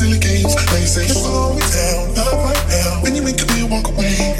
[0.00, 3.02] Silly games, they say slow it down, up right now.
[3.02, 4.39] When you make a deal, walk away.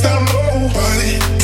[0.00, 1.39] stop nobody.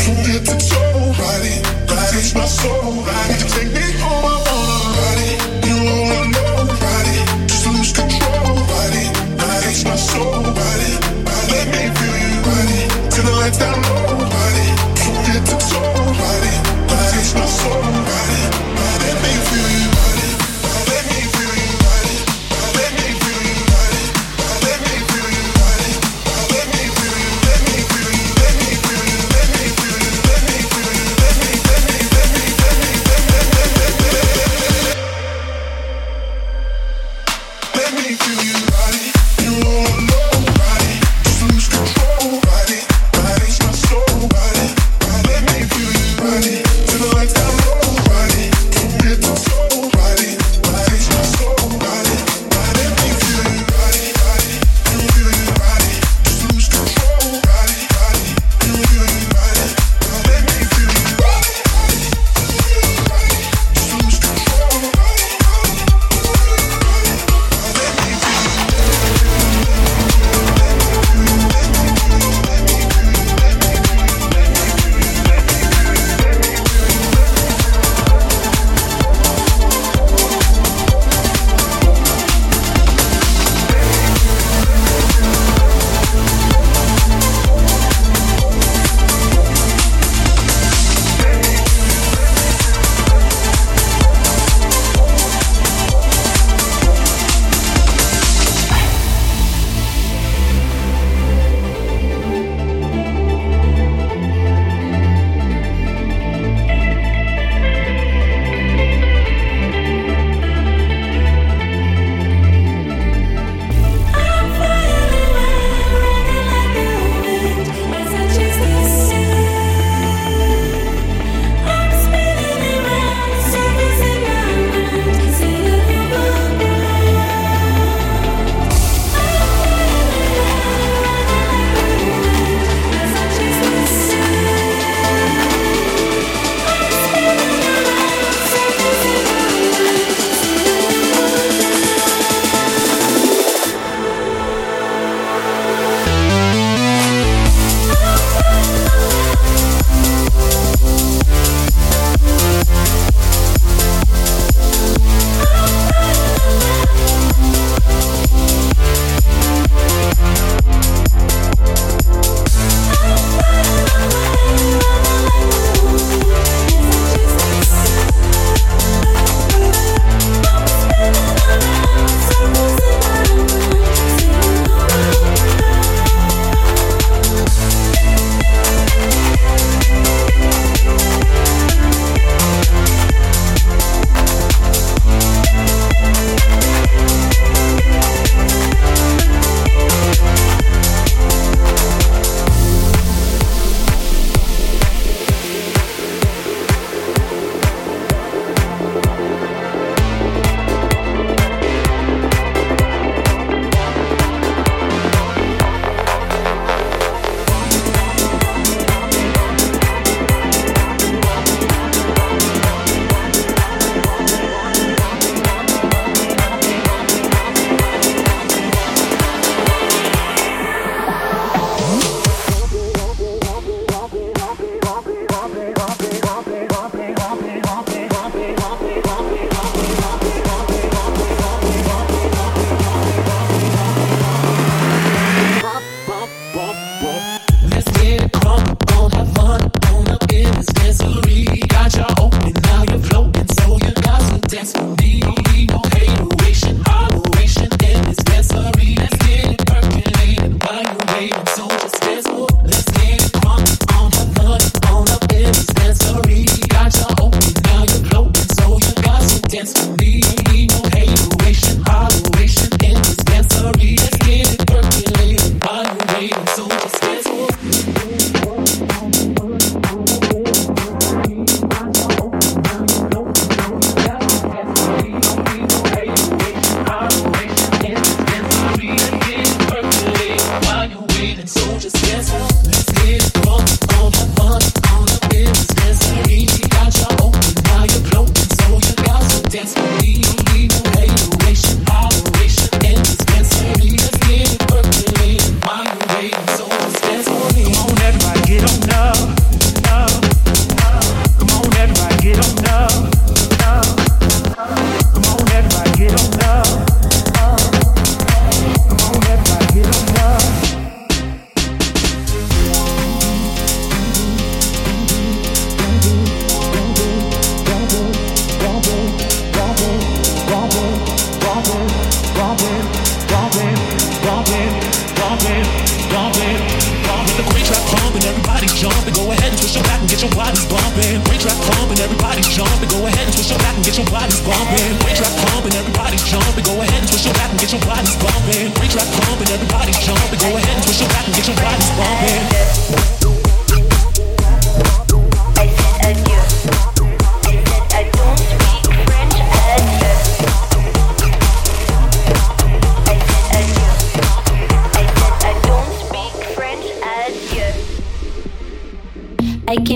[329.97, 331.25] Back and get your bodies bumping.
[331.25, 332.89] Great track pumping, everybody's jumping.
[332.89, 334.93] Go ahead and twist your back and get your bodies bumping.
[335.01, 336.65] Great track pumping, everybody's jumping.
[336.65, 338.73] Go ahead and twist your back and get your bodies bumping.
[338.77, 340.41] Great track pumping, everybody's jumping.
[340.41, 343.46] Go ahead and twist your back and get your bodies bumping.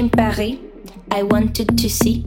[0.00, 0.56] I came Paris,
[1.10, 2.24] I wanted to see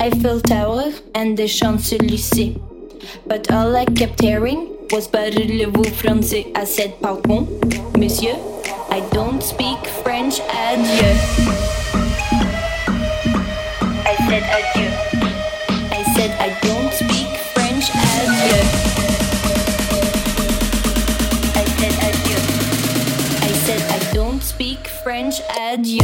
[0.00, 2.58] Eiffel Tower and the Champs-Élysées.
[3.26, 6.56] But all I kept hearing was Parlez-vous français?
[6.56, 7.44] I said, Pardon,
[7.98, 8.38] monsieur,
[8.88, 11.12] I don't speak French, adieu.
[14.10, 14.88] I said adieu.
[15.92, 18.95] I said, I don't speak French, adieu.
[25.06, 26.02] French, adieu.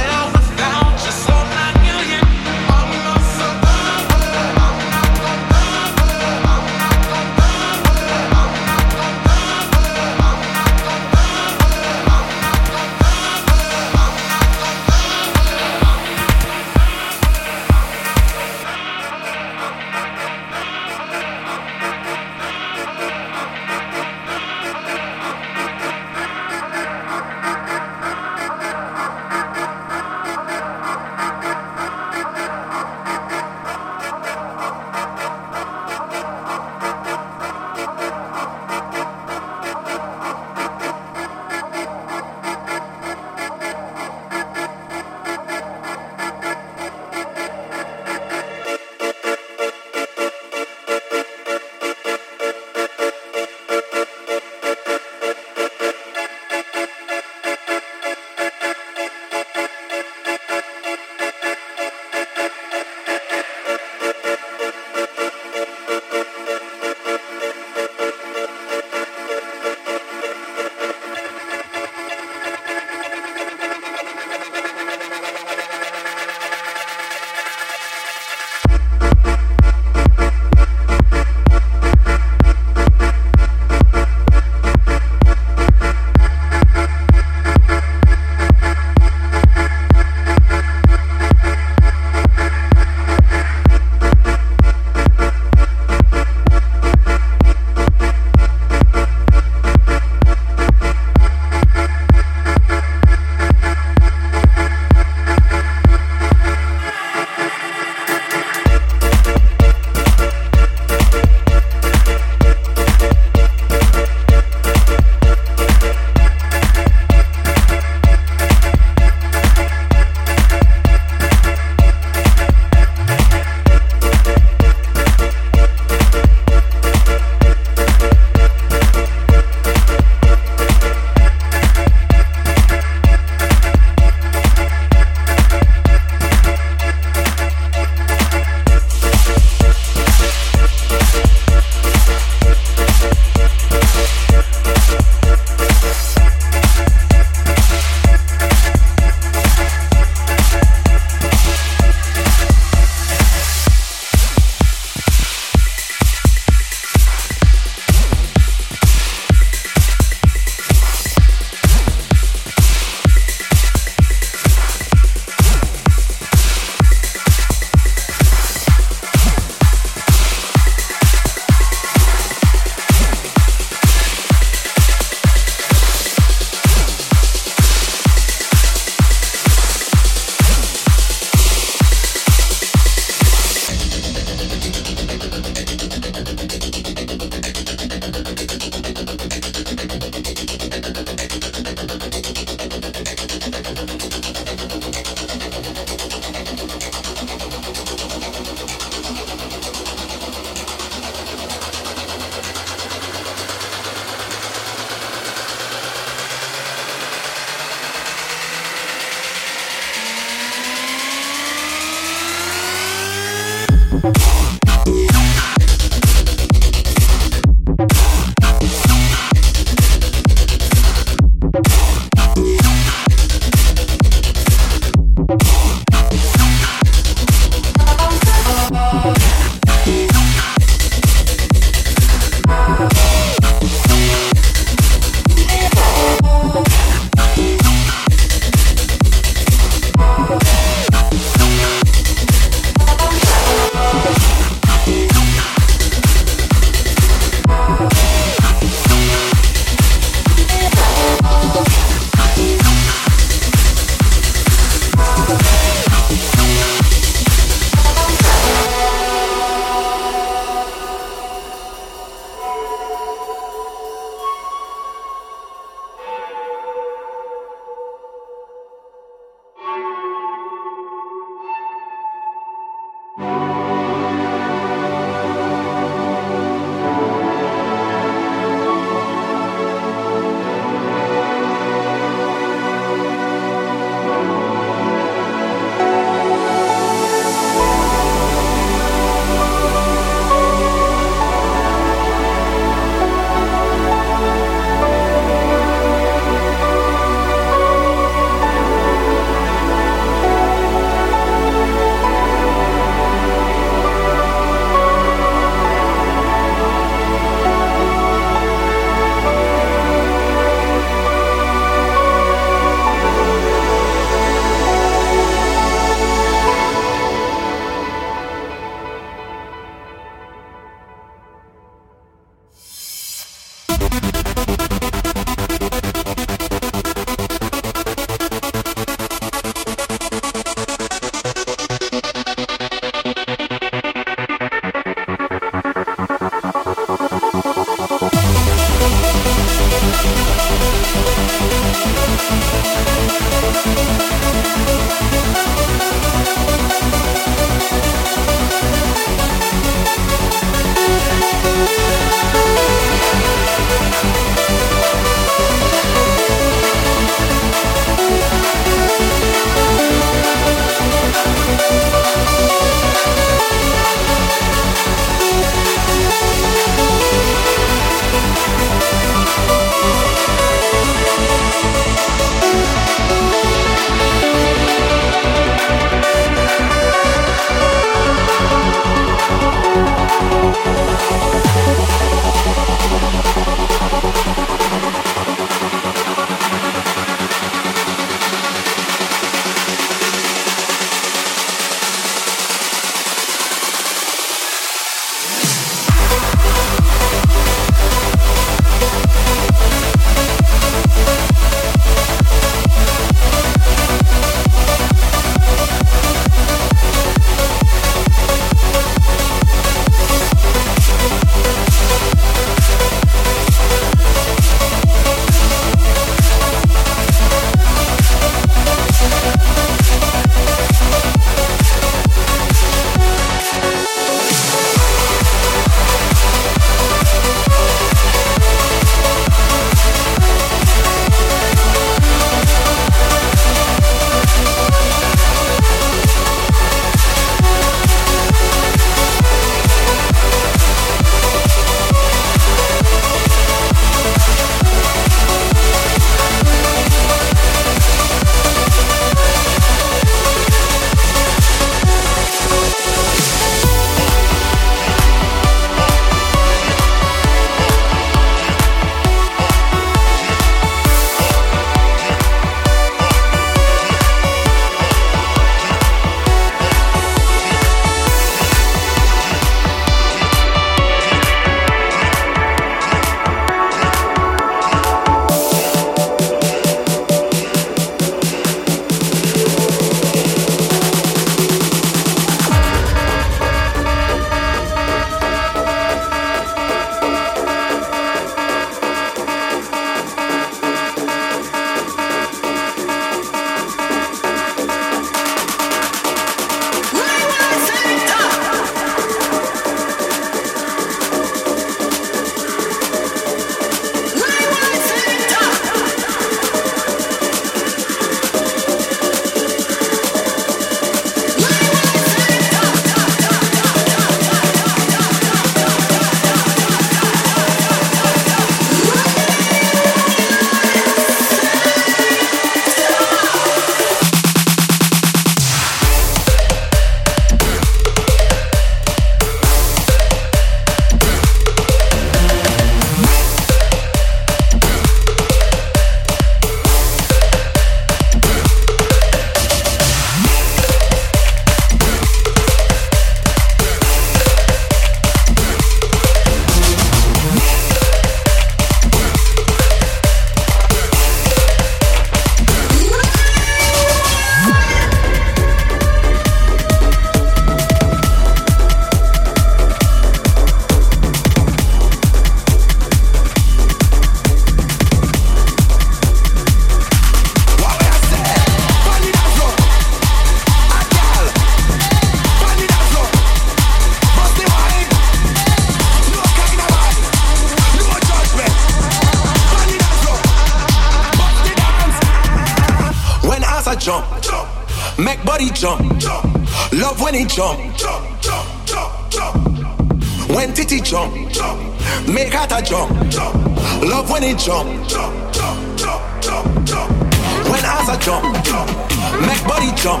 [599.82, 600.00] jump.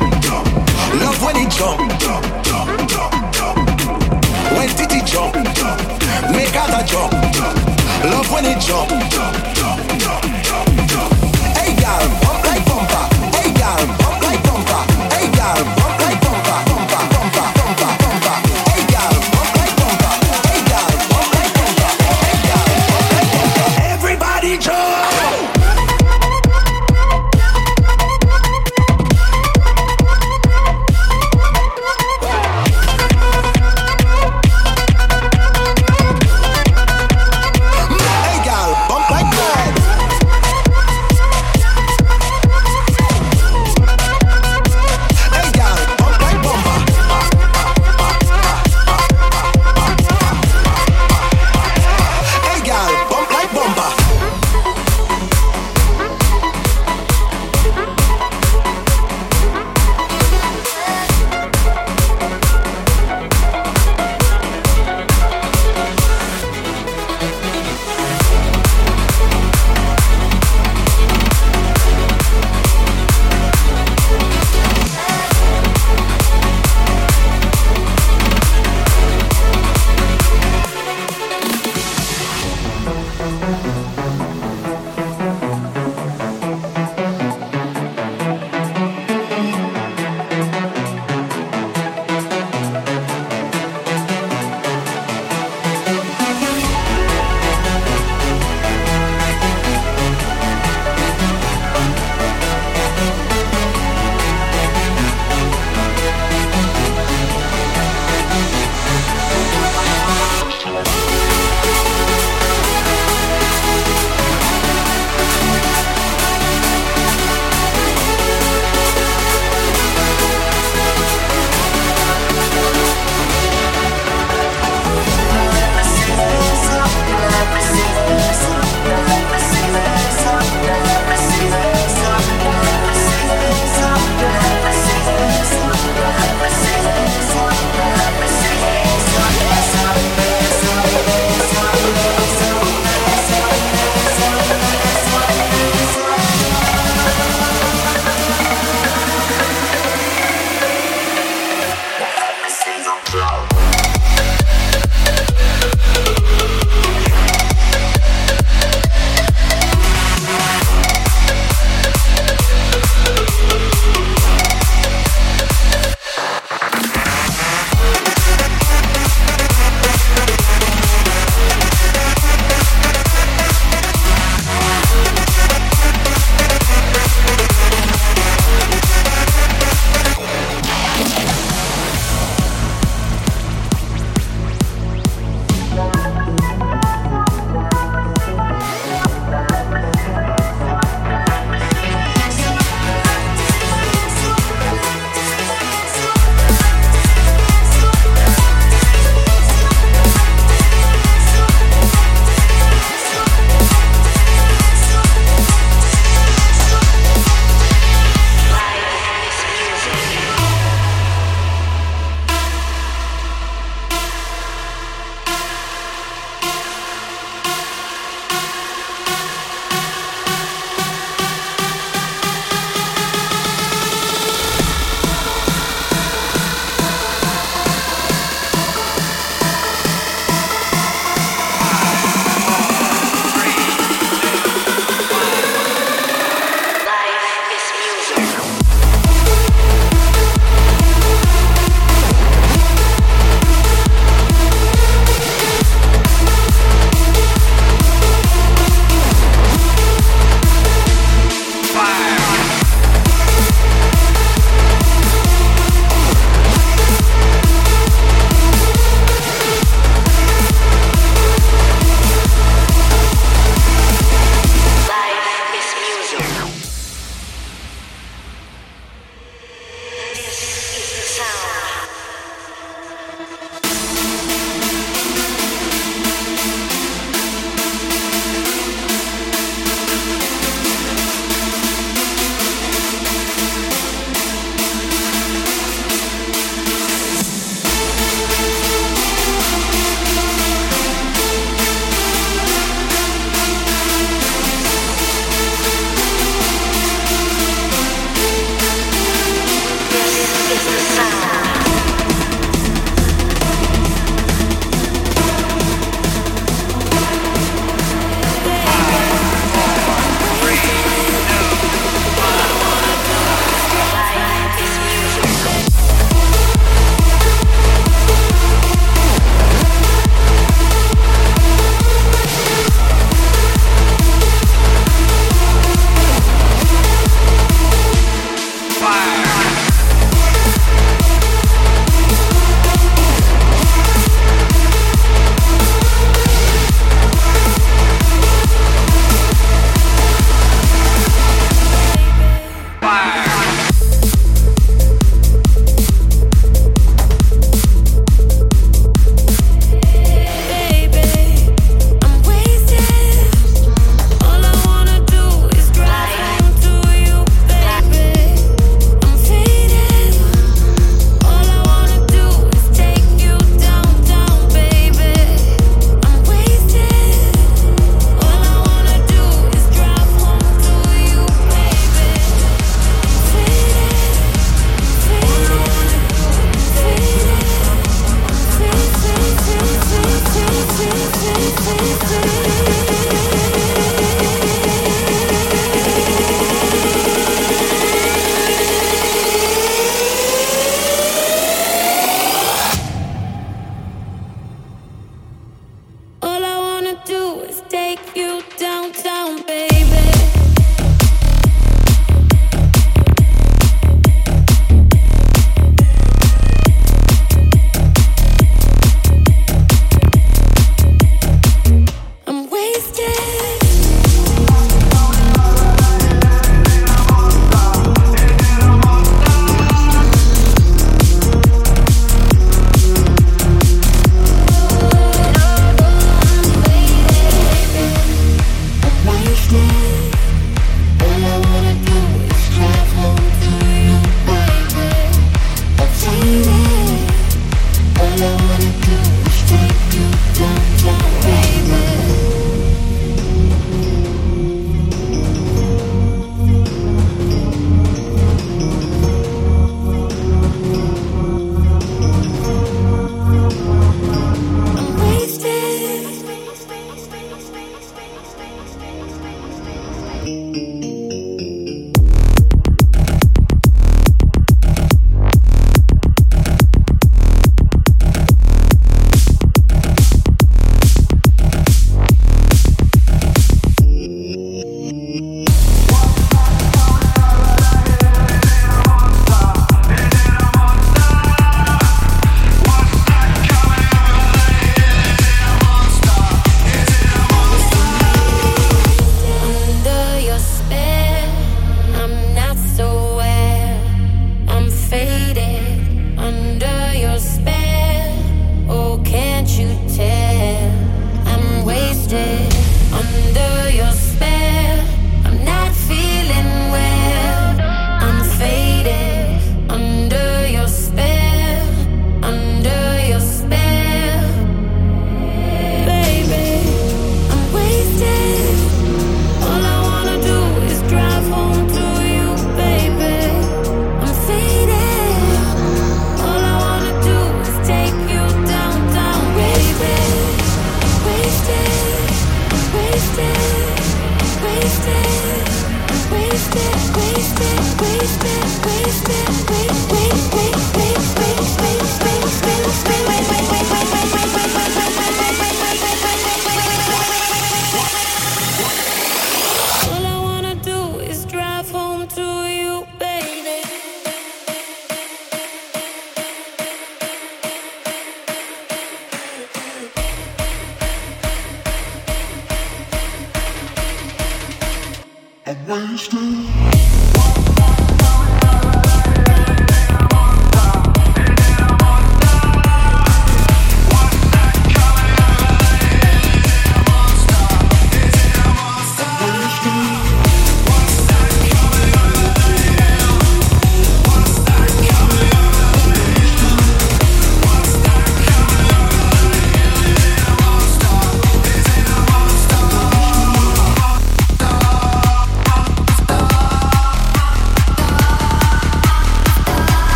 [1.02, 1.80] Love when he jump.
[4.56, 5.34] When did Titi jump,
[6.30, 7.12] make her jump.
[8.04, 8.92] Love when he jump.